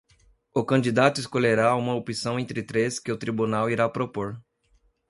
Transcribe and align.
O 0.51 0.65
candidato 0.65 1.19
escolherá 1.19 1.75
uma 1.75 1.93
opção 1.93 2.39
entre 2.39 2.63
três 2.63 2.97
que 2.97 3.11
o 3.11 3.17
tribunal 3.19 3.69
irá 3.69 3.87
propor. 3.87 4.41